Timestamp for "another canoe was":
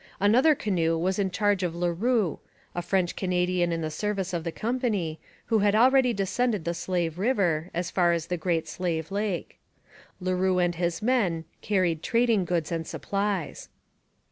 0.19-1.19